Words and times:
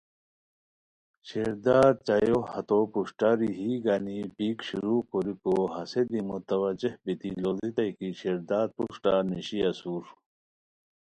شیرداد 1.27 1.95
چایو 2.07 2.39
ہتو 2.51 2.79
پروشٹاریی 2.91 3.71
گنی 3.85 4.19
پیک 4.35 4.57
شروع 4.69 4.99
کوریکو 5.09 5.55
ہسے 5.75 6.01
دی 6.09 6.19
متوجہ 6.29 6.91
بیتی 7.03 7.29
لوڑیتائے 7.41 7.91
کی 7.97 8.09
شیردار 8.19 8.67
پروشٹہ 8.75 9.13
نیشی 9.29 9.59
اسور 9.69 10.03